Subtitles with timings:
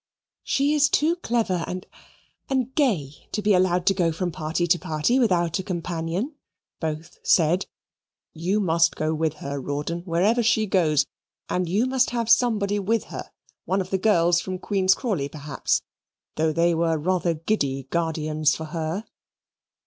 [0.41, 1.85] "She is too clever and
[2.49, 6.33] and gay to be allowed to go from party to party without a companion,"
[6.79, 7.67] both said.
[8.33, 11.05] "You must go with her, Rawdon, wherever she goes,
[11.49, 13.29] and you must have somebody with her
[13.65, 15.83] one of the girls from Queen's Crawley, perhaps,
[16.35, 19.05] though they were rather giddy guardians for her."